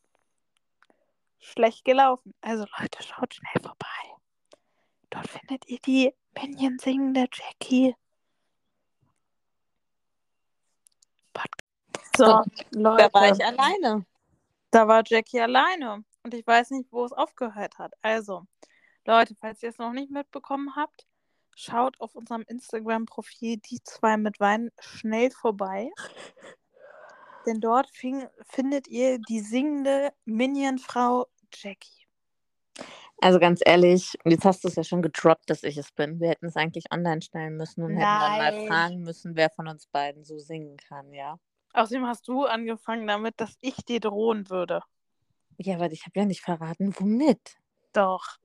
[1.41, 2.33] Schlecht gelaufen.
[2.41, 3.87] Also Leute, schaut schnell vorbei.
[5.11, 7.95] Dort findet ihr die Minion singende Jackie.
[12.17, 14.07] So, Da Leute, war ich alleine.
[14.71, 16.05] Da war Jackie alleine.
[16.23, 17.95] Und ich weiß nicht, wo es aufgehört hat.
[18.03, 18.45] Also,
[19.07, 21.07] Leute, falls ihr es noch nicht mitbekommen habt,
[21.55, 25.91] schaut auf unserem Instagram-Profil die zwei mit Wein schnell vorbei.
[27.47, 32.07] Denn dort fing, findet ihr die singende Minion-Frau Jackie.
[33.21, 36.21] Also ganz ehrlich, jetzt hast du es ja schon gedroppt, dass ich es bin.
[36.21, 38.67] Wir hätten es eigentlich online stellen müssen und hätten dann mal Nein.
[38.69, 41.39] fragen müssen, wer von uns beiden so singen kann, ja.
[41.79, 44.83] Außerdem hast du angefangen damit, dass ich dir drohen würde.
[45.59, 47.57] Ja, aber ich habe ja nicht verraten, womit.
[47.93, 48.39] Doch.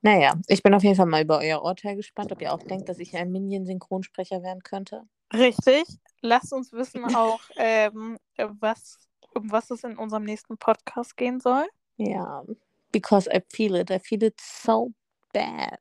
[0.00, 2.88] Naja, ich bin auf jeden Fall mal über euer Urteil gespannt, ob ihr auch denkt,
[2.88, 5.04] dass ich ein Minion-Synchronsprecher werden könnte.
[5.32, 5.84] Richtig.
[6.20, 8.98] Lasst uns wissen auch, ähm, was,
[9.32, 11.68] um was es in unserem nächsten Podcast gehen soll.
[11.96, 12.42] Ja,
[12.90, 13.90] because I feel it.
[13.90, 14.90] I feel it so
[15.32, 15.78] bad.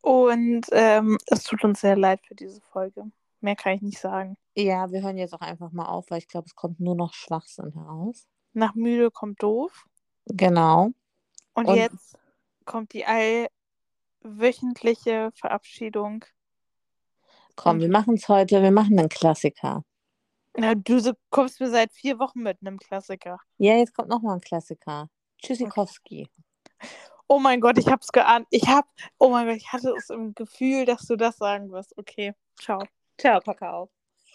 [0.00, 3.04] Und ähm, es tut uns sehr leid für diese Folge.
[3.40, 4.36] Mehr kann ich nicht sagen.
[4.64, 7.12] Ja, wir hören jetzt auch einfach mal auf, weil ich glaube, es kommt nur noch
[7.14, 8.26] Schwachsinn heraus.
[8.52, 9.86] Nach müde kommt doof.
[10.26, 10.90] Genau.
[11.54, 12.16] Und, Und- jetzt
[12.64, 13.04] kommt die
[14.22, 16.24] allwöchentliche Verabschiedung.
[17.56, 18.62] Komm, Und- wir machen es heute.
[18.62, 19.84] Wir machen einen Klassiker.
[20.56, 23.38] Na, du so- kommst mir seit vier Wochen mit einem Klassiker.
[23.58, 25.08] Ja, jetzt kommt nochmal ein Klassiker.
[25.38, 26.28] Tschüssikowski.
[27.28, 28.48] Oh mein Gott, ich hab's geahnt.
[28.50, 28.86] Ich hab,
[29.18, 31.96] oh mein Gott, ich hatte es im Gefühl, dass du das sagen wirst.
[31.96, 32.82] Okay, ciao.
[33.16, 33.88] Ciao, Kakao.